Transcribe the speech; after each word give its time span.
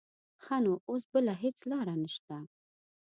ښه 0.43 0.55
نو 0.63 0.73
اوس 0.89 1.03
بله 1.13 1.33
هېڅ 1.43 1.57
لاره 1.71 1.95
نه 2.01 2.09
شته. 2.15 2.37